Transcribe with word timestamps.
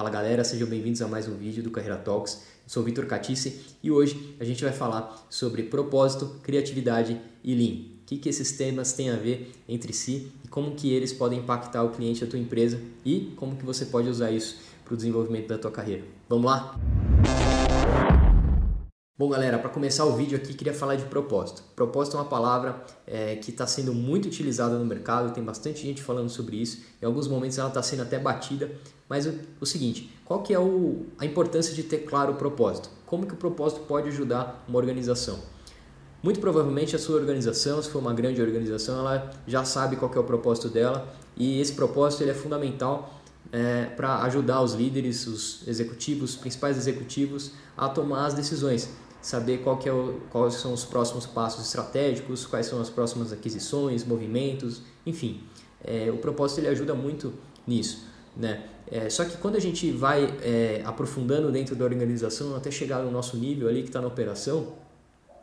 Fala 0.00 0.08
galera, 0.08 0.42
sejam 0.42 0.66
bem-vindos 0.66 1.02
a 1.02 1.06
mais 1.06 1.28
um 1.28 1.34
vídeo 1.34 1.62
do 1.62 1.70
Carreira 1.70 1.98
Talks. 1.98 2.36
Eu 2.36 2.40
sou 2.66 2.82
Vitor 2.82 3.04
Catice 3.04 3.60
e 3.82 3.90
hoje 3.90 4.34
a 4.40 4.44
gente 4.44 4.64
vai 4.64 4.72
falar 4.72 5.26
sobre 5.28 5.64
propósito, 5.64 6.36
criatividade 6.42 7.20
e 7.44 7.54
Lean. 7.54 7.80
O 8.00 8.06
que, 8.06 8.16
que 8.16 8.30
esses 8.30 8.52
temas 8.52 8.94
têm 8.94 9.10
a 9.10 9.16
ver 9.16 9.52
entre 9.68 9.92
si 9.92 10.32
e 10.42 10.48
como 10.48 10.74
que 10.74 10.90
eles 10.90 11.12
podem 11.12 11.40
impactar 11.40 11.84
o 11.84 11.90
cliente 11.90 12.24
da 12.24 12.30
tua 12.30 12.38
empresa 12.38 12.80
e 13.04 13.34
como 13.36 13.56
que 13.56 13.62
você 13.66 13.84
pode 13.84 14.08
usar 14.08 14.30
isso 14.30 14.56
para 14.86 14.94
o 14.94 14.96
desenvolvimento 14.96 15.48
da 15.48 15.58
tua 15.58 15.70
carreira. 15.70 16.02
Vamos 16.30 16.46
lá? 16.46 16.80
Bom, 19.20 19.28
galera, 19.28 19.58
para 19.58 19.68
começar 19.68 20.06
o 20.06 20.16
vídeo 20.16 20.34
aqui, 20.34 20.54
queria 20.54 20.72
falar 20.72 20.96
de 20.96 21.04
propósito. 21.04 21.62
Propósito 21.76 22.16
é 22.16 22.20
uma 22.20 22.26
palavra 22.26 22.82
é, 23.06 23.36
que 23.36 23.50
está 23.50 23.66
sendo 23.66 23.92
muito 23.92 24.24
utilizada 24.24 24.78
no 24.78 24.84
mercado, 24.86 25.34
tem 25.34 25.44
bastante 25.44 25.82
gente 25.82 26.02
falando 26.02 26.30
sobre 26.30 26.56
isso. 26.56 26.80
Em 27.02 27.04
alguns 27.04 27.28
momentos 27.28 27.58
ela 27.58 27.68
está 27.68 27.82
sendo 27.82 28.00
até 28.00 28.18
batida. 28.18 28.70
Mas 29.06 29.26
o, 29.26 29.34
o, 29.60 29.66
seguinte, 29.66 30.10
qual 30.24 30.42
que 30.42 30.54
é 30.54 30.58
o, 30.58 31.04
a 31.18 31.26
importância 31.26 31.74
de 31.74 31.82
ter 31.82 31.98
claro 31.98 32.32
o 32.32 32.36
propósito? 32.36 32.88
Como 33.04 33.26
que 33.26 33.34
o 33.34 33.36
propósito 33.36 33.82
pode 33.82 34.08
ajudar 34.08 34.64
uma 34.66 34.78
organização? 34.78 35.38
Muito 36.22 36.40
provavelmente 36.40 36.96
a 36.96 36.98
sua 36.98 37.16
organização, 37.16 37.82
se 37.82 37.90
for 37.90 37.98
uma 37.98 38.14
grande 38.14 38.40
organização, 38.40 39.00
ela 39.00 39.30
já 39.46 39.66
sabe 39.66 39.96
qual 39.96 40.10
que 40.10 40.16
é 40.16 40.20
o 40.22 40.24
propósito 40.24 40.70
dela 40.70 41.06
e 41.36 41.60
esse 41.60 41.74
propósito 41.74 42.22
ele 42.22 42.30
é 42.30 42.34
fundamental 42.34 43.20
é, 43.52 43.84
para 43.84 44.22
ajudar 44.22 44.62
os 44.62 44.72
líderes, 44.72 45.26
os 45.26 45.68
executivos, 45.68 46.30
os 46.30 46.36
principais 46.36 46.78
executivos 46.78 47.52
a 47.76 47.86
tomar 47.86 48.24
as 48.24 48.32
decisões 48.32 48.88
saber 49.20 49.58
qual 49.58 49.76
que 49.76 49.88
é 49.88 49.92
o, 49.92 50.20
quais 50.30 50.54
são 50.54 50.72
os 50.72 50.84
próximos 50.84 51.26
passos 51.26 51.66
estratégicos, 51.66 52.46
quais 52.46 52.66
são 52.66 52.80
as 52.80 52.88
próximas 52.88 53.32
aquisições, 53.32 54.04
movimentos, 54.04 54.82
enfim. 55.04 55.42
É, 55.82 56.10
o 56.10 56.18
propósito 56.18 56.60
ele 56.60 56.68
ajuda 56.68 56.94
muito 56.94 57.32
nisso. 57.66 58.06
Né? 58.36 58.64
É, 58.90 59.08
só 59.10 59.24
que 59.24 59.36
quando 59.36 59.56
a 59.56 59.60
gente 59.60 59.90
vai 59.90 60.24
é, 60.42 60.82
aprofundando 60.84 61.50
dentro 61.50 61.76
da 61.76 61.84
organização 61.84 62.56
até 62.56 62.70
chegar 62.70 63.02
no 63.02 63.10
nosso 63.10 63.36
nível 63.36 63.68
ali 63.68 63.82
que 63.82 63.88
está 63.88 64.00
na 64.00 64.08
operação, 64.08 64.74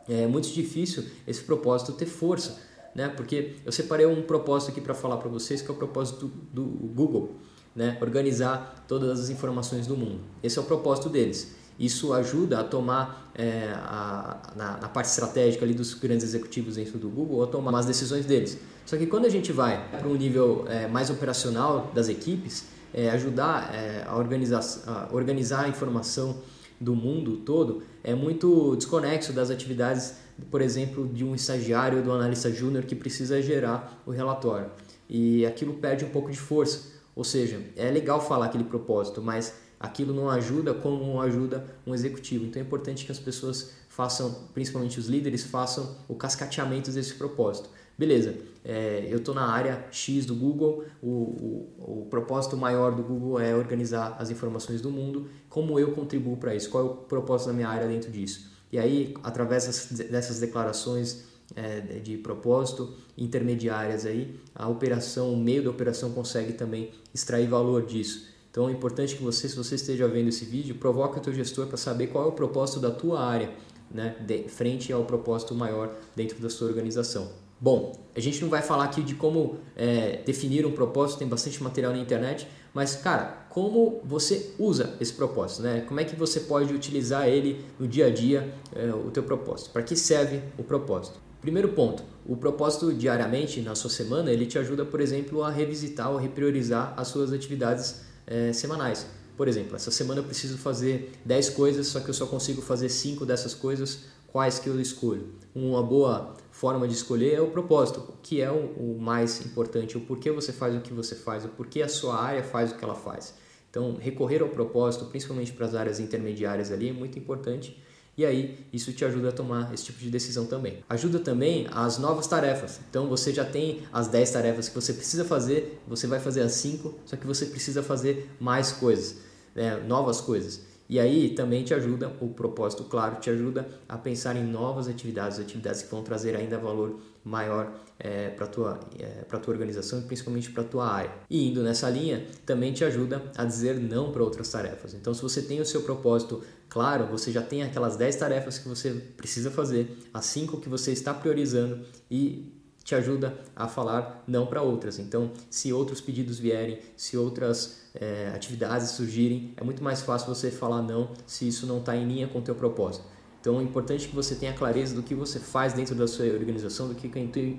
é 0.08 0.26
muito 0.26 0.48
difícil 0.48 1.04
esse 1.26 1.42
propósito 1.42 1.92
ter 1.92 2.06
força, 2.06 2.58
né? 2.94 3.08
Porque 3.08 3.56
eu 3.64 3.70
separei 3.70 4.06
um 4.06 4.22
propósito 4.22 4.70
aqui 4.70 4.80
para 4.80 4.94
falar 4.94 5.18
para 5.18 5.28
vocês 5.28 5.60
que 5.60 5.70
é 5.70 5.74
o 5.74 5.76
propósito 5.76 6.26
do, 6.52 6.64
do 6.64 6.86
Google, 6.88 7.36
né? 7.76 7.98
Organizar 8.00 8.84
todas 8.88 9.20
as 9.20 9.28
informações 9.28 9.86
do 9.86 9.96
mundo. 9.96 10.20
Esse 10.42 10.58
é 10.58 10.62
o 10.62 10.64
propósito 10.64 11.10
deles. 11.10 11.54
Isso 11.78 12.12
ajuda 12.12 12.60
a 12.60 12.64
tomar 12.64 13.30
é, 13.34 13.72
a, 13.76 14.36
na, 14.56 14.76
na, 14.78 14.88
parte 14.88 15.06
estratégica 15.06 15.64
ali 15.64 15.72
dos 15.72 15.94
grandes 15.94 16.24
executivos 16.24 16.74
dentro 16.74 16.98
do 16.98 17.08
Google 17.08 17.42
a 17.42 17.46
tomar 17.46 17.78
as 17.78 17.86
decisões 17.86 18.26
deles. 18.26 18.58
Só 18.84 18.96
que 18.96 19.06
quando 19.06 19.26
a 19.26 19.28
gente 19.28 19.52
vai 19.52 19.88
para 19.90 20.08
um 20.08 20.14
nível 20.14 20.64
é, 20.68 20.88
mais 20.88 21.08
operacional 21.08 21.92
das 21.94 22.08
equipes, 22.08 22.64
é, 22.92 23.10
ajudar 23.10 23.72
é, 23.72 24.04
a, 24.08 24.16
organizar, 24.16 24.62
a 24.86 25.08
organizar 25.14 25.66
a 25.66 25.68
informação 25.68 26.38
do 26.80 26.94
mundo 26.94 27.38
todo 27.38 27.82
é 28.02 28.14
muito 28.14 28.74
desconexo 28.76 29.32
das 29.32 29.50
atividades, 29.50 30.14
por 30.50 30.60
exemplo, 30.60 31.06
de 31.06 31.24
um 31.24 31.34
estagiário 31.34 31.98
ou 31.98 32.04
do 32.04 32.12
analista 32.12 32.50
júnior 32.50 32.84
que 32.84 32.94
precisa 32.94 33.42
gerar 33.42 34.02
o 34.06 34.10
relatório. 34.10 34.70
E 35.08 35.44
aquilo 35.46 35.74
perde 35.74 36.04
um 36.04 36.10
pouco 36.10 36.30
de 36.30 36.38
força. 36.38 36.98
Ou 37.14 37.24
seja, 37.24 37.60
é 37.76 37.90
legal 37.90 38.24
falar 38.24 38.46
aquele 38.46 38.64
propósito, 38.64 39.20
mas 39.20 39.52
aquilo 39.78 40.12
não 40.14 40.28
ajuda 40.28 40.74
como 40.74 41.20
ajuda 41.20 41.64
um 41.86 41.94
executivo. 41.94 42.44
Então 42.44 42.60
é 42.60 42.64
importante 42.64 43.04
que 43.04 43.12
as 43.12 43.18
pessoas 43.18 43.72
façam, 43.88 44.46
principalmente 44.54 44.98
os 44.98 45.06
líderes, 45.06 45.44
façam 45.44 45.96
o 46.08 46.14
cascateamento 46.14 46.90
desse 46.90 47.14
propósito. 47.14 47.68
Beleza, 47.98 48.36
é, 48.64 49.08
eu 49.10 49.18
estou 49.18 49.34
na 49.34 49.50
área 49.50 49.84
X 49.90 50.24
do 50.24 50.34
Google, 50.34 50.84
o, 51.02 51.08
o, 51.08 52.02
o, 52.02 52.06
propósito 52.08 52.56
maior 52.56 52.94
do 52.94 53.02
Google 53.02 53.40
é 53.40 53.56
organizar 53.56 54.16
as 54.20 54.30
informações 54.30 54.80
do 54.80 54.88
mundo, 54.88 55.28
como 55.48 55.80
eu 55.80 55.90
contribuo 55.90 56.36
para 56.36 56.54
isso, 56.54 56.70
qual 56.70 56.84
é 56.84 56.86
o 56.86 56.94
propósito 56.94 57.48
da 57.48 57.54
minha 57.54 57.68
área 57.68 57.88
dentro 57.88 58.08
disso. 58.08 58.52
E 58.70 58.78
aí, 58.78 59.14
através 59.24 59.90
dessas 60.10 60.38
declarações 60.38 61.24
é, 61.56 61.80
de 61.80 62.18
propósito 62.18 62.94
intermediárias 63.16 64.06
aí, 64.06 64.38
a 64.54 64.68
operação, 64.68 65.32
o 65.32 65.36
meio 65.36 65.64
da 65.64 65.70
operação 65.70 66.12
consegue 66.12 66.52
também 66.52 66.92
extrair 67.12 67.48
valor 67.48 67.84
disso. 67.84 68.28
Então 68.58 68.68
é 68.68 68.72
importante 68.72 69.14
que 69.14 69.22
você, 69.22 69.48
se 69.48 69.54
você 69.54 69.76
esteja 69.76 70.08
vendo 70.08 70.30
esse 70.30 70.44
vídeo, 70.44 70.74
provoque 70.74 71.16
o 71.16 71.22
teu 71.22 71.32
gestor 71.32 71.68
para 71.68 71.76
saber 71.76 72.08
qual 72.08 72.24
é 72.24 72.26
o 72.26 72.32
propósito 72.32 72.80
da 72.80 72.90
tua 72.90 73.24
área, 73.24 73.52
né, 73.88 74.16
de 74.26 74.48
frente 74.48 74.92
ao 74.92 75.04
propósito 75.04 75.54
maior 75.54 75.94
dentro 76.16 76.40
da 76.40 76.50
sua 76.50 76.66
organização. 76.66 77.30
Bom, 77.60 77.92
a 78.16 78.18
gente 78.18 78.42
não 78.42 78.48
vai 78.48 78.60
falar 78.60 78.82
aqui 78.82 79.00
de 79.00 79.14
como 79.14 79.58
é, 79.76 80.22
definir 80.26 80.66
um 80.66 80.72
propósito, 80.72 81.20
tem 81.20 81.28
bastante 81.28 81.62
material 81.62 81.92
na 81.92 82.00
internet, 82.00 82.48
mas 82.74 82.96
cara, 82.96 83.46
como 83.48 84.00
você 84.02 84.52
usa 84.58 84.92
esse 85.00 85.12
propósito, 85.12 85.62
né? 85.62 85.82
Como 85.82 86.00
é 86.00 86.04
que 86.04 86.16
você 86.16 86.40
pode 86.40 86.74
utilizar 86.74 87.28
ele 87.28 87.64
no 87.78 87.86
dia 87.86 88.06
a 88.06 88.10
dia, 88.10 88.52
é, 88.74 88.90
o 88.92 89.08
teu 89.12 89.22
propósito? 89.22 89.70
Para 89.70 89.84
que 89.84 89.94
serve 89.94 90.42
o 90.58 90.64
propósito? 90.64 91.20
Primeiro 91.40 91.68
ponto, 91.68 92.02
o 92.26 92.36
propósito 92.36 92.92
diariamente 92.92 93.60
na 93.60 93.76
sua 93.76 93.88
semana 93.88 94.32
ele 94.32 94.46
te 94.46 94.58
ajuda, 94.58 94.84
por 94.84 95.00
exemplo, 95.00 95.44
a 95.44 95.48
revisitar 95.48 96.10
ou 96.10 96.16
repriorizar 96.16 96.92
as 96.96 97.06
suas 97.06 97.32
atividades 97.32 98.08
é, 98.28 98.52
semanais. 98.52 99.06
Por 99.36 99.48
exemplo, 99.48 99.76
essa 99.76 99.90
semana 99.90 100.20
eu 100.20 100.24
preciso 100.24 100.58
fazer 100.58 101.12
10 101.24 101.50
coisas, 101.50 101.86
só 101.86 102.00
que 102.00 102.08
eu 102.08 102.14
só 102.14 102.26
consigo 102.26 102.60
fazer 102.60 102.88
5 102.88 103.24
dessas 103.24 103.54
coisas, 103.54 104.06
quais 104.26 104.58
que 104.58 104.68
eu 104.68 104.80
escolho? 104.80 105.32
Uma 105.54 105.82
boa 105.82 106.34
forma 106.50 106.86
de 106.86 106.94
escolher 106.94 107.34
é 107.34 107.40
o 107.40 107.50
propósito, 107.50 108.14
que 108.22 108.40
é 108.40 108.50
o, 108.50 108.96
o 108.96 108.98
mais 109.00 109.44
importante, 109.46 109.96
o 109.96 110.00
porquê 110.00 110.30
você 110.30 110.52
faz 110.52 110.74
o 110.74 110.80
que 110.80 110.92
você 110.92 111.14
faz, 111.14 111.44
o 111.44 111.48
porquê 111.48 111.82
a 111.82 111.88
sua 111.88 112.20
área 112.20 112.42
faz 112.42 112.72
o 112.72 112.76
que 112.76 112.84
ela 112.84 112.94
faz. 112.94 113.34
Então, 113.70 113.96
recorrer 114.00 114.42
ao 114.42 114.48
propósito, 114.48 115.04
principalmente 115.06 115.52
para 115.52 115.66
as 115.66 115.74
áreas 115.74 116.00
intermediárias 116.00 116.72
ali, 116.72 116.88
é 116.88 116.92
muito 116.92 117.18
importante 117.18 117.80
e 118.18 118.26
aí 118.26 118.66
isso 118.72 118.92
te 118.92 119.04
ajuda 119.04 119.28
a 119.28 119.32
tomar 119.32 119.72
esse 119.72 119.84
tipo 119.84 120.00
de 120.00 120.10
decisão 120.10 120.44
também. 120.44 120.82
Ajuda 120.88 121.20
também 121.20 121.68
as 121.70 121.98
novas 121.98 122.26
tarefas. 122.26 122.80
Então 122.90 123.08
você 123.08 123.32
já 123.32 123.44
tem 123.44 123.82
as 123.92 124.08
10 124.08 124.30
tarefas 124.32 124.68
que 124.68 124.74
você 124.74 124.92
precisa 124.92 125.24
fazer, 125.24 125.80
você 125.86 126.08
vai 126.08 126.18
fazer 126.18 126.40
as 126.40 126.52
5, 126.52 126.98
só 127.06 127.14
que 127.14 127.24
você 127.24 127.46
precisa 127.46 127.80
fazer 127.80 128.28
mais 128.40 128.72
coisas, 128.72 129.18
né? 129.54 129.76
novas 129.86 130.20
coisas. 130.20 130.67
E 130.88 130.98
aí 130.98 131.30
também 131.30 131.62
te 131.64 131.74
ajuda, 131.74 132.10
o 132.20 132.28
propósito, 132.28 132.84
claro, 132.84 133.16
te 133.16 133.28
ajuda 133.28 133.68
a 133.88 133.98
pensar 133.98 134.36
em 134.36 134.44
novas 134.44 134.88
atividades, 134.88 135.38
atividades 135.38 135.82
que 135.82 135.90
vão 135.90 136.02
trazer 136.02 136.34
ainda 136.34 136.56
valor 136.58 136.98
maior 137.22 137.74
é, 137.98 138.30
para 138.30 138.46
a 138.46 138.48
tua, 138.48 138.80
é, 138.98 139.24
tua 139.38 139.52
organização 139.52 139.98
e 139.98 140.02
principalmente 140.02 140.50
para 140.50 140.62
a 140.62 140.66
tua 140.66 140.88
área. 140.88 141.10
E 141.28 141.50
indo 141.50 141.62
nessa 141.62 141.90
linha, 141.90 142.26
também 142.46 142.72
te 142.72 142.84
ajuda 142.84 143.22
a 143.36 143.44
dizer 143.44 143.78
não 143.78 144.12
para 144.12 144.22
outras 144.22 144.48
tarefas. 144.50 144.94
Então, 144.94 145.12
se 145.12 145.20
você 145.20 145.42
tem 145.42 145.60
o 145.60 145.66
seu 145.66 145.82
propósito 145.82 146.42
claro, 146.68 147.06
você 147.06 147.30
já 147.30 147.42
tem 147.42 147.62
aquelas 147.62 147.96
10 147.96 148.16
tarefas 148.16 148.58
que 148.58 148.68
você 148.68 148.92
precisa 149.16 149.50
fazer, 149.50 149.98
as 150.12 150.24
5 150.26 150.58
que 150.60 150.68
você 150.68 150.92
está 150.92 151.12
priorizando 151.12 151.84
e 152.10 152.57
te 152.88 152.94
ajuda 152.94 153.38
a 153.54 153.68
falar 153.68 154.24
não 154.26 154.46
para 154.46 154.62
outras. 154.62 154.98
Então, 154.98 155.30
se 155.50 155.70
outros 155.74 156.00
pedidos 156.00 156.38
vierem, 156.38 156.78
se 156.96 157.18
outras 157.18 157.82
é, 157.94 158.32
atividades 158.34 158.92
surgirem, 158.92 159.52
é 159.58 159.62
muito 159.62 159.84
mais 159.84 160.00
fácil 160.00 160.34
você 160.34 160.50
falar 160.50 160.80
não 160.80 161.10
se 161.26 161.46
isso 161.46 161.66
não 161.66 161.80
está 161.80 161.94
em 161.94 162.08
linha 162.08 162.26
com 162.26 162.38
o 162.38 162.42
teu 162.42 162.54
propósito. 162.54 163.04
Então, 163.38 163.60
é 163.60 163.62
importante 163.62 164.08
que 164.08 164.14
você 164.14 164.34
tenha 164.34 164.54
clareza 164.54 164.94
do 164.94 165.02
que 165.02 165.14
você 165.14 165.38
faz 165.38 165.74
dentro 165.74 165.94
da 165.94 166.08
sua 166.08 166.24
organização, 166.28 166.88
do 166.88 166.94
que 166.94 167.10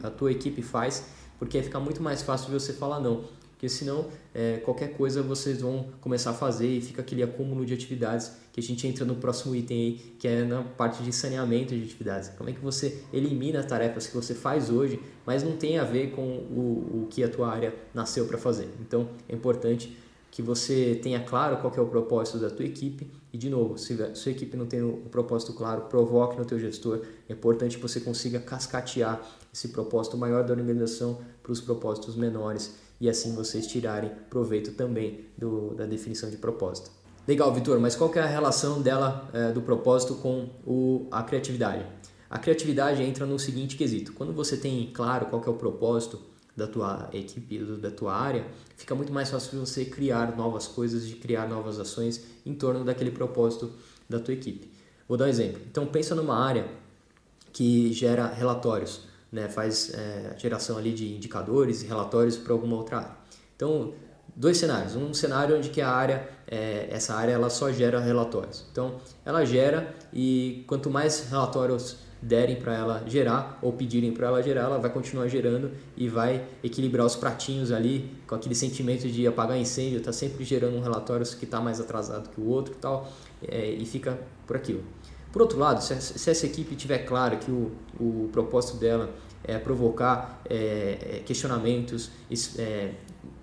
a 0.01 0.09
tua 0.09 0.31
equipe 0.31 0.63
faz, 0.63 1.05
porque 1.37 1.61
fica 1.61 1.79
muito 1.79 2.01
mais 2.01 2.23
fácil 2.23 2.51
você 2.51 2.73
falar 2.73 2.99
não. 2.99 3.25
Porque 3.59 3.67
senão, 3.67 4.07
é, 4.33 4.55
qualquer 4.59 4.93
coisa 4.93 5.21
vocês 5.21 5.59
vão 5.59 5.89
começar 5.99 6.29
a 6.29 6.33
fazer 6.33 6.65
e 6.65 6.79
fica 6.79 7.01
aquele 7.01 7.21
acúmulo 7.21 7.65
de 7.65 7.73
atividades 7.73 8.31
que 8.53 8.61
a 8.61 8.63
gente 8.63 8.87
entra 8.87 9.03
no 9.03 9.15
próximo 9.15 9.53
item 9.53 9.77
aí, 9.77 10.15
que 10.17 10.29
é 10.29 10.45
na 10.45 10.63
parte 10.63 11.03
de 11.03 11.11
saneamento 11.11 11.75
de 11.75 11.83
atividades. 11.83 12.29
Como 12.37 12.49
é 12.49 12.53
que 12.53 12.61
você 12.61 13.03
elimina 13.11 13.61
tarefas 13.61 14.07
que 14.07 14.15
você 14.15 14.33
faz 14.33 14.69
hoje, 14.69 14.97
mas 15.25 15.43
não 15.43 15.57
tem 15.57 15.77
a 15.77 15.83
ver 15.83 16.11
com 16.11 16.21
o, 16.21 17.01
o 17.03 17.07
que 17.09 17.21
a 17.21 17.27
tua 17.27 17.49
área 17.49 17.75
nasceu 17.93 18.25
para 18.27 18.37
fazer. 18.37 18.69
Então, 18.79 19.09
é 19.27 19.35
importante 19.35 19.93
que 20.31 20.41
você 20.41 20.97
tenha 21.03 21.19
claro 21.19 21.57
qual 21.57 21.73
é 21.75 21.81
o 21.81 21.87
propósito 21.87 22.37
da 22.37 22.49
tua 22.49 22.65
equipe 22.65 23.11
e 23.33 23.37
de 23.37 23.49
novo, 23.49 23.77
se 23.77 24.01
a 24.01 24.15
sua 24.15 24.31
equipe 24.31 24.55
não 24.55 24.67
tem 24.67 24.81
o 24.81 25.01
propósito 25.11 25.51
claro, 25.51 25.81
provoque 25.81 26.37
no 26.37 26.45
teu 26.45 26.57
gestor. 26.57 27.01
É 27.27 27.33
importante 27.33 27.75
que 27.75 27.81
você 27.81 27.99
consiga 27.99 28.39
cascatear 28.39 29.21
esse 29.53 29.67
propósito 29.67 30.17
maior 30.17 30.45
da 30.45 30.53
organização 30.53 31.19
para 31.43 31.51
os 31.51 31.59
propósitos 31.59 32.15
menores 32.15 32.87
e 32.99 33.09
assim 33.09 33.33
vocês 33.33 33.67
tirarem 33.67 34.11
proveito 34.29 34.73
também 34.73 35.25
do, 35.37 35.73
da 35.75 35.85
definição 35.85 36.29
de 36.29 36.37
propósito. 36.37 36.91
Legal, 37.27 37.53
Vitor, 37.53 37.79
mas 37.79 37.95
qual 37.95 38.09
que 38.09 38.17
é 38.17 38.23
a 38.23 38.27
relação 38.27 38.81
dela 38.81 39.29
é, 39.33 39.51
do 39.51 39.61
propósito 39.61 40.15
com 40.15 40.49
o, 40.65 41.07
a 41.11 41.21
criatividade? 41.23 41.85
A 42.29 42.37
criatividade 42.37 43.03
entra 43.03 43.25
no 43.25 43.37
seguinte 43.37 43.75
quesito: 43.75 44.13
quando 44.13 44.33
você 44.33 44.57
tem 44.57 44.91
claro 44.93 45.27
qual 45.27 45.41
que 45.41 45.47
é 45.47 45.51
o 45.51 45.55
propósito 45.55 46.19
da 46.55 46.67
tua 46.67 47.09
equipe, 47.13 47.57
da 47.57 47.89
tua 47.89 48.13
área, 48.13 48.45
fica 48.75 48.93
muito 48.93 49.13
mais 49.13 49.29
fácil 49.29 49.59
você 49.59 49.85
criar 49.85 50.35
novas 50.35 50.67
coisas, 50.67 51.07
de 51.07 51.15
criar 51.15 51.47
novas 51.47 51.79
ações 51.79 52.23
em 52.45 52.53
torno 52.53 52.83
daquele 52.83 53.11
propósito 53.11 53.71
da 54.09 54.19
tua 54.19 54.33
equipe. 54.33 54.69
Vou 55.07 55.17
dar 55.17 55.25
um 55.25 55.29
exemplo. 55.29 55.61
Então 55.69 55.85
pensa 55.85 56.13
numa 56.13 56.35
área 56.35 56.67
que 57.53 57.93
gera 57.93 58.27
relatórios 58.27 59.01
né, 59.31 59.47
faz 59.47 59.93
é, 59.93 60.33
geração 60.37 60.77
ali 60.77 60.91
de 60.91 61.15
indicadores 61.15 61.83
e 61.83 61.87
relatórios 61.87 62.37
para 62.37 62.53
alguma 62.53 62.75
outra 62.75 62.97
área. 62.97 63.17
Então, 63.55 63.93
dois 64.35 64.57
cenários. 64.57 64.95
Um 64.95 65.13
cenário 65.13 65.57
onde 65.57 65.69
que 65.69 65.81
a 65.81 65.89
área, 65.89 66.27
é, 66.47 66.87
essa 66.89 67.13
área 67.13 67.33
ela 67.33 67.49
só 67.49 67.71
gera 67.71 67.99
relatórios. 67.99 68.65
Então, 68.71 68.99
ela 69.25 69.45
gera 69.45 69.93
e 70.13 70.63
quanto 70.67 70.89
mais 70.89 71.29
relatórios 71.29 71.97
derem 72.21 72.57
para 72.57 72.75
ela 72.75 73.03
gerar 73.07 73.57
ou 73.61 73.71
pedirem 73.71 74.11
para 74.11 74.27
ela 74.27 74.43
gerar, 74.43 74.63
ela 74.63 74.77
vai 74.77 74.91
continuar 74.91 75.27
gerando 75.27 75.71
e 75.95 76.09
vai 76.09 76.45
equilibrar 76.63 77.05
os 77.05 77.15
pratinhos 77.15 77.71
ali 77.71 78.11
com 78.27 78.35
aquele 78.35 78.55
sentimento 78.55 79.07
de 79.07 79.25
apagar 79.25 79.57
incêndio, 79.57 79.99
está 79.99 80.11
sempre 80.11 80.43
gerando 80.43 80.75
um 80.75 80.81
relatório 80.81 81.25
que 81.25 81.45
está 81.45 81.61
mais 81.61 81.79
atrasado 81.79 82.29
que 82.29 82.41
o 82.41 82.47
outro 82.47 82.75
tal, 82.75 83.09
é, 83.47 83.69
e 83.71 83.85
fica 83.85 84.19
por 84.45 84.57
aquilo. 84.57 84.83
Por 85.31 85.41
outro 85.41 85.59
lado, 85.59 85.81
se, 85.81 85.93
essa 85.93 86.45
equipe 86.45 86.75
tiver 86.75 86.99
claro 86.99 87.37
que 87.37 87.51
o, 87.51 87.71
o 87.99 88.29
propósito 88.31 88.77
dela 88.77 89.13
é 89.43 89.57
provocar 89.57 90.41
é, 90.49 91.17
é 91.17 91.23
questionamentos, 91.25 92.09
é, 92.57 92.93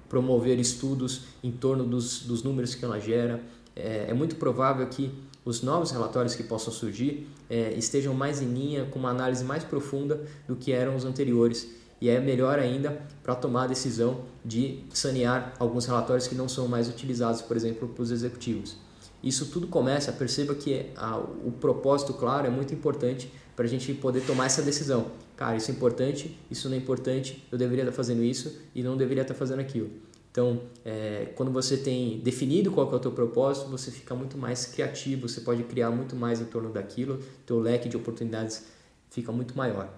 promover 0.08 0.58
estudos 0.58 1.26
em 1.42 1.50
torno 1.50 1.84
dos, 1.84 2.22
dos 2.22 2.42
números 2.42 2.74
que 2.74 2.84
ela 2.84 2.98
gera, 2.98 3.40
é, 3.74 4.06
é 4.08 4.14
muito 4.14 4.36
provável 4.36 4.86
que 4.88 5.12
os 5.44 5.62
novos 5.62 5.92
relatórios 5.92 6.34
que 6.34 6.42
possam 6.42 6.72
surgir 6.72 7.28
é, 7.48 7.72
estejam 7.74 8.12
mais 8.12 8.42
em 8.42 8.46
linha 8.46 8.84
com 8.86 8.98
uma 8.98 9.10
análise 9.10 9.44
mais 9.44 9.62
profunda 9.62 10.20
do 10.48 10.56
que 10.56 10.72
eram 10.72 10.96
os 10.96 11.04
anteriores. 11.04 11.70
E 12.00 12.10
é 12.10 12.20
melhor 12.20 12.58
ainda 12.58 13.00
para 13.22 13.34
tomar 13.34 13.64
a 13.64 13.66
decisão 13.68 14.22
de 14.44 14.84
sanear 14.92 15.54
alguns 15.58 15.86
relatórios 15.86 16.26
que 16.26 16.34
não 16.34 16.48
são 16.48 16.68
mais 16.68 16.88
utilizados, 16.88 17.40
por 17.40 17.56
exemplo, 17.56 17.88
para 17.88 18.02
os 18.02 18.10
executivos. 18.10 18.76
Isso 19.22 19.46
tudo 19.46 19.66
começa, 19.66 20.12
perceba 20.12 20.54
que 20.54 20.86
a, 20.96 21.18
o 21.18 21.52
propósito 21.60 22.14
claro 22.14 22.46
é 22.46 22.50
muito 22.50 22.72
importante 22.74 23.30
para 23.54 23.64
a 23.64 23.68
gente 23.68 23.92
poder 23.94 24.20
tomar 24.20 24.46
essa 24.46 24.62
decisão. 24.62 25.06
Cara, 25.36 25.56
isso 25.56 25.70
é 25.70 25.74
importante, 25.74 26.38
isso 26.50 26.68
não 26.68 26.76
é 26.76 26.78
importante, 26.78 27.46
eu 27.50 27.58
deveria 27.58 27.84
estar 27.84 27.94
fazendo 27.94 28.22
isso 28.22 28.58
e 28.74 28.82
não 28.82 28.96
deveria 28.96 29.22
estar 29.22 29.34
fazendo 29.34 29.60
aquilo. 29.60 29.90
Então, 30.30 30.60
é, 30.84 31.28
quando 31.34 31.50
você 31.50 31.78
tem 31.78 32.20
definido 32.20 32.70
qual 32.70 32.92
é 32.92 32.94
o 32.94 32.98
teu 32.98 33.10
propósito, 33.10 33.70
você 33.70 33.90
fica 33.90 34.14
muito 34.14 34.36
mais 34.36 34.66
criativo, 34.66 35.26
você 35.26 35.40
pode 35.40 35.62
criar 35.62 35.90
muito 35.90 36.14
mais 36.14 36.40
em 36.42 36.44
torno 36.44 36.70
daquilo, 36.70 37.20
teu 37.46 37.58
leque 37.58 37.88
de 37.88 37.96
oportunidades 37.96 38.66
fica 39.10 39.32
muito 39.32 39.56
maior. 39.56 39.88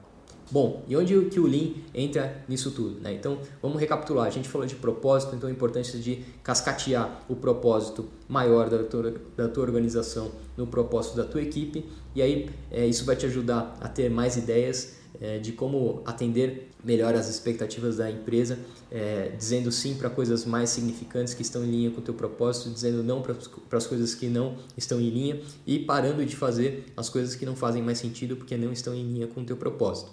Bom, 0.50 0.84
e 0.88 0.96
onde 0.96 1.24
que 1.26 1.40
o 1.40 1.46
Lean 1.46 1.74
entra 1.92 2.44
nisso 2.48 2.70
tudo? 2.70 3.00
Né? 3.00 3.12
Então, 3.14 3.38
vamos 3.60 3.80
recapitular. 3.80 4.26
A 4.26 4.30
gente 4.30 4.48
falou 4.48 4.66
de 4.66 4.76
propósito, 4.76 5.34
então 5.34 5.48
a 5.48 5.52
importância 5.52 5.98
de 5.98 6.24
cascatear 6.42 7.24
o 7.28 7.36
propósito 7.36 8.08
maior 8.28 8.68
da 8.68 8.82
tua, 8.84 9.14
da 9.36 9.48
tua 9.48 9.64
organização 9.64 10.30
no 10.56 10.66
propósito 10.66 11.16
da 11.16 11.24
tua 11.24 11.42
equipe, 11.42 11.84
e 12.14 12.22
aí 12.22 12.50
é, 12.70 12.86
isso 12.86 13.04
vai 13.04 13.16
te 13.16 13.26
ajudar 13.26 13.76
a 13.80 13.88
ter 13.88 14.10
mais 14.10 14.36
ideias 14.36 14.98
é, 15.20 15.38
de 15.38 15.52
como 15.52 16.02
atender 16.04 16.68
melhor 16.84 17.14
as 17.14 17.28
expectativas 17.28 17.96
da 17.96 18.10
empresa, 18.10 18.58
é, 18.90 19.32
dizendo 19.36 19.72
sim 19.72 19.94
para 19.94 20.08
coisas 20.08 20.44
mais 20.44 20.70
significantes 20.70 21.34
que 21.34 21.42
estão 21.42 21.64
em 21.64 21.70
linha 21.70 21.90
com 21.90 22.00
o 22.00 22.04
teu 22.04 22.14
propósito, 22.14 22.70
dizendo 22.70 23.02
não 23.02 23.20
para 23.22 23.34
as 23.76 23.86
coisas 23.86 24.14
que 24.14 24.26
não 24.26 24.56
estão 24.76 25.00
em 25.00 25.10
linha 25.10 25.40
e 25.66 25.78
parando 25.78 26.24
de 26.24 26.36
fazer 26.36 26.84
as 26.96 27.08
coisas 27.08 27.34
que 27.34 27.44
não 27.44 27.56
fazem 27.56 27.82
mais 27.82 27.98
sentido 27.98 28.36
porque 28.36 28.56
não 28.56 28.72
estão 28.72 28.94
em 28.94 29.02
linha 29.02 29.26
com 29.26 29.40
o 29.40 29.44
teu 29.44 29.56
propósito. 29.56 30.10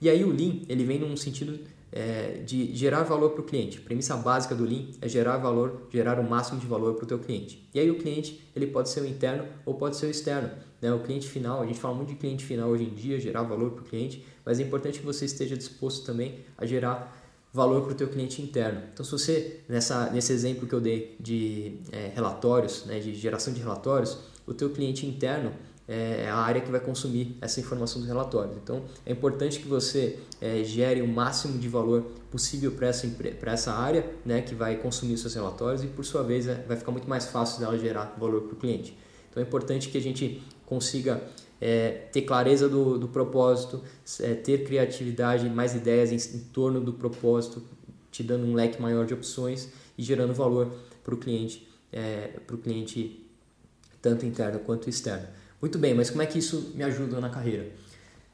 E 0.00 0.08
aí 0.08 0.24
o 0.24 0.30
Lean, 0.30 0.60
ele 0.68 0.84
vem 0.84 0.98
num 0.98 1.16
sentido 1.16 1.58
é, 1.92 2.42
de 2.44 2.74
gerar 2.74 3.02
valor 3.02 3.30
para 3.30 3.40
o 3.40 3.44
cliente. 3.44 3.78
A 3.78 3.80
premissa 3.80 4.16
básica 4.16 4.54
do 4.54 4.64
Lean 4.64 4.86
é 5.00 5.08
gerar 5.08 5.38
valor, 5.38 5.86
gerar 5.90 6.18
o 6.18 6.28
máximo 6.28 6.60
de 6.60 6.66
valor 6.66 6.94
para 6.94 7.04
o 7.04 7.06
teu 7.06 7.18
cliente. 7.18 7.68
E 7.74 7.80
aí 7.80 7.90
o 7.90 7.98
cliente 7.98 8.48
ele 8.54 8.66
pode 8.66 8.88
ser 8.88 9.00
o 9.00 9.06
interno 9.06 9.46
ou 9.64 9.74
pode 9.74 9.96
ser 9.96 10.06
o 10.06 10.10
externo. 10.10 10.50
Né? 10.80 10.92
O 10.92 11.00
cliente 11.00 11.28
final, 11.28 11.62
a 11.62 11.66
gente 11.66 11.78
fala 11.78 11.94
muito 11.94 12.10
de 12.10 12.16
cliente 12.16 12.44
final 12.44 12.68
hoje 12.68 12.84
em 12.84 12.94
dia, 12.94 13.18
gerar 13.20 13.42
valor 13.42 13.72
para 13.72 13.82
o 13.82 13.84
cliente, 13.84 14.24
mas 14.44 14.60
é 14.60 14.62
importante 14.62 15.00
que 15.00 15.06
você 15.06 15.24
esteja 15.24 15.56
disposto 15.56 16.04
também 16.04 16.40
a 16.56 16.64
gerar 16.66 17.16
valor 17.52 17.82
para 17.82 17.92
o 17.92 17.94
teu 17.94 18.08
cliente 18.08 18.42
interno. 18.42 18.82
Então, 18.92 19.04
se 19.04 19.10
você, 19.10 19.60
nessa, 19.68 20.10
nesse 20.10 20.32
exemplo 20.32 20.68
que 20.68 20.74
eu 20.74 20.80
dei 20.80 21.16
de 21.18 21.78
é, 21.90 22.12
relatórios, 22.14 22.84
né, 22.84 23.00
de 23.00 23.14
geração 23.14 23.52
de 23.52 23.60
relatórios, 23.60 24.18
o 24.46 24.54
teu 24.54 24.70
cliente 24.70 25.06
interno 25.06 25.52
é, 25.88 26.28
a 26.28 26.36
área 26.36 26.60
que 26.60 26.70
vai 26.70 26.80
consumir 26.80 27.36
essa 27.40 27.58
informação 27.58 28.00
dos 28.00 28.06
relatórios. 28.06 28.56
Então, 28.62 28.84
é 29.06 29.12
importante 29.12 29.58
que 29.58 29.66
você 29.66 30.18
é, 30.38 30.62
gere 30.62 31.00
o 31.00 31.08
máximo 31.08 31.58
de 31.58 31.68
valor 31.68 32.02
possível 32.30 32.72
para 32.72 32.88
essa, 32.88 33.08
essa 33.42 33.72
área 33.72 34.06
né, 34.24 34.42
que 34.42 34.54
vai 34.54 34.76
consumir 34.76 35.14
os 35.14 35.22
seus 35.22 35.34
relatórios 35.34 35.82
e, 35.82 35.86
por 35.86 36.04
sua 36.04 36.22
vez, 36.22 36.46
é, 36.46 36.62
vai 36.68 36.76
ficar 36.76 36.92
muito 36.92 37.08
mais 37.08 37.26
fácil 37.26 37.60
dela 37.60 37.78
gerar 37.78 38.14
valor 38.18 38.42
para 38.42 38.52
o 38.52 38.56
cliente. 38.56 38.96
Então, 39.30 39.42
é 39.42 39.46
importante 39.46 39.88
que 39.88 39.96
a 39.96 40.00
gente 40.00 40.42
consiga 40.66 41.22
é, 41.58 41.90
ter 42.12 42.22
clareza 42.22 42.68
do, 42.68 42.98
do 42.98 43.08
propósito, 43.08 43.82
é, 44.20 44.34
ter 44.34 44.64
criatividade, 44.64 45.48
mais 45.48 45.74
ideias 45.74 46.12
em, 46.12 46.36
em 46.36 46.40
torno 46.52 46.80
do 46.80 46.92
propósito, 46.92 47.62
te 48.10 48.22
dando 48.22 48.46
um 48.46 48.54
leque 48.54 48.80
maior 48.80 49.06
de 49.06 49.14
opções 49.14 49.70
e 49.96 50.02
gerando 50.02 50.34
valor 50.34 50.70
para 51.02 51.14
o 51.14 51.16
cliente, 51.16 51.66
é, 51.90 52.32
cliente 52.62 53.24
tanto 54.02 54.26
interno 54.26 54.58
quanto 54.60 54.90
externo. 54.90 55.26
Muito 55.60 55.78
bem, 55.78 55.94
mas 55.94 56.08
como 56.08 56.22
é 56.22 56.26
que 56.26 56.38
isso 56.38 56.72
me 56.74 56.84
ajuda 56.84 57.20
na 57.20 57.28
carreira? 57.28 57.68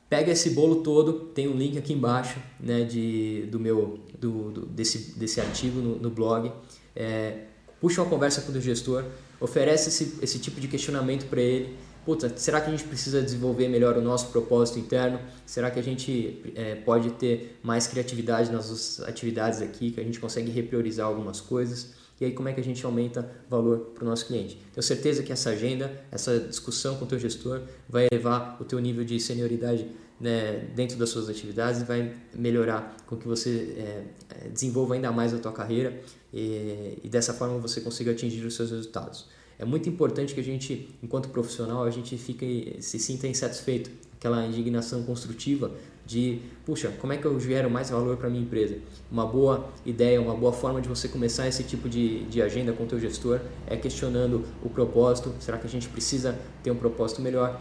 Pega 0.09 0.31
esse 0.31 0.51
bolo 0.51 0.83
todo, 0.83 1.13
tem 1.35 1.49
um 1.49 1.57
link 1.57 1.79
aqui 1.79 1.93
embaixo 1.93 2.39
né, 2.61 2.85
de, 2.85 3.47
do 3.51 3.59
meu, 3.59 3.99
do, 4.19 4.51
do 4.51 4.67
desse, 4.67 5.19
desse 5.19 5.41
artigo 5.41 5.81
no, 5.81 5.97
no 5.99 6.11
blog. 6.11 6.53
É, 6.95 7.45
puxa 7.81 8.03
uma 8.03 8.11
conversa 8.11 8.43
com 8.43 8.53
o 8.53 8.61
gestor, 8.61 9.05
oferece 9.41 9.89
esse, 9.89 10.19
esse 10.23 10.39
tipo 10.39 10.61
de 10.61 10.69
questionamento 10.69 11.27
para 11.27 11.41
ele. 11.41 11.77
Puta, 12.05 12.31
será 12.37 12.61
que 12.61 12.69
a 12.69 12.71
gente 12.71 12.85
precisa 12.85 13.23
desenvolver 13.23 13.67
melhor 13.69 13.97
o 13.97 14.03
nosso 14.03 14.27
propósito 14.27 14.79
interno? 14.79 15.19
Será 15.47 15.71
que 15.71 15.81
a 15.81 15.83
gente 15.83 16.53
é, 16.55 16.75
pode 16.75 17.11
ter 17.13 17.59
mais 17.63 17.87
criatividade 17.87 18.53
nas 18.53 19.01
atividades 19.01 19.63
aqui, 19.63 19.91
que 19.91 19.99
a 19.99 20.05
gente 20.05 20.21
consegue 20.21 20.51
repriorizar 20.51 21.07
algumas 21.07 21.41
coisas? 21.41 21.95
E 22.21 22.25
aí 22.25 22.33
como 22.33 22.49
é 22.49 22.53
que 22.53 22.61
a 22.61 22.65
gente 22.65 22.85
aumenta 22.85 23.29
valor 23.49 23.93
para 23.95 24.05
o 24.05 24.07
nosso 24.07 24.27
cliente? 24.27 24.59
Tenho 24.73 24.83
certeza 24.83 25.23
que 25.23 25.33
essa 25.33 25.51
agenda, 25.51 26.05
essa 26.11 26.39
discussão 26.39 26.97
com 26.97 27.05
o 27.05 27.09
teu 27.09 27.19
gestor 27.19 27.63
vai 27.89 28.07
elevar 28.11 28.57
o 28.61 28.65
teu 28.65 28.79
nível 28.79 29.05
de 29.05 29.19
senioridade 29.19 29.87
né, 30.21 30.69
dentro 30.75 30.97
das 30.97 31.09
suas 31.11 31.29
atividades 31.29 31.81
e 31.81 31.85
vai 31.85 32.15
melhorar 32.35 32.97
com 33.07 33.17
que 33.17 33.27
você 33.27 33.75
é, 33.77 34.05
é, 34.31 34.49
desenvolva 34.49 34.95
ainda 34.95 35.11
mais 35.11 35.35
a 35.35 35.39
tua 35.39 35.53
carreira 35.53 36.01
e, 36.33 36.99
e 37.03 37.09
dessa 37.09 37.35
forma 37.35 37.59
você 37.59 37.81
consiga 37.81 38.13
atingir 38.13 38.45
os 38.45 38.55
seus 38.55 38.71
resultados. 38.71 39.27
É 39.59 39.65
muito 39.65 39.89
importante 39.89 40.35
que 40.35 40.41
a 40.41 40.45
gente, 40.45 40.89
enquanto 41.03 41.29
profissional, 41.29 41.85
a 41.85 41.91
gente 41.91 42.17
fique, 42.17 42.77
se 42.81 42.99
sinta 42.99 43.27
insatisfeito, 43.27 43.91
aquela 44.17 44.45
indignação 44.47 45.03
construtiva 45.05 45.71
de, 46.07 46.41
puxa, 46.65 46.93
como 47.01 47.13
é 47.13 47.17
que 47.17 47.25
eu 47.25 47.39
gero 47.41 47.71
mais 47.71 47.91
valor 47.91 48.17
para 48.17 48.29
minha 48.29 48.43
empresa? 48.43 48.77
Uma 49.11 49.27
boa 49.27 49.69
ideia, 49.85 50.21
uma 50.21 50.35
boa 50.35 50.53
forma 50.53 50.81
de 50.81 50.89
você 50.89 51.09
começar 51.09 51.49
esse 51.49 51.65
tipo 51.65 51.89
de, 51.89 52.25
de 52.25 52.43
agenda 52.43 52.73
com 52.73 52.85
o 52.85 52.87
teu 52.87 52.99
gestor 52.99 53.41
é 53.67 53.77
questionando 53.77 54.45
o 54.63 54.69
propósito, 54.69 55.33
será 55.41 55.59
que 55.59 55.67
a 55.67 55.71
gente 55.71 55.89
precisa 55.89 56.39
ter 56.63 56.71
um 56.71 56.77
propósito 56.77 57.23
melhor? 57.23 57.61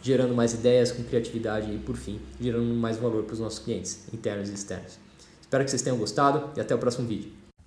Gerando 0.00 0.34
mais 0.34 0.54
ideias 0.54 0.92
com 0.92 1.02
criatividade 1.02 1.72
e, 1.72 1.78
por 1.78 1.96
fim, 1.96 2.20
gerando 2.40 2.72
mais 2.74 2.96
valor 2.98 3.24
para 3.24 3.34
os 3.34 3.40
nossos 3.40 3.58
clientes, 3.58 4.06
internos 4.12 4.48
e 4.48 4.54
externos. 4.54 4.98
Espero 5.40 5.64
que 5.64 5.70
vocês 5.70 5.82
tenham 5.82 5.98
gostado 5.98 6.50
e 6.56 6.60
até 6.60 6.74
o 6.74 6.78
próximo 6.78 7.06
vídeo. 7.08 7.47